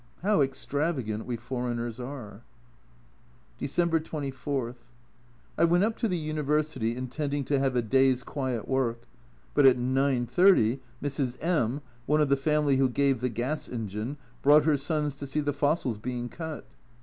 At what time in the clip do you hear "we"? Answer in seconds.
1.27-1.37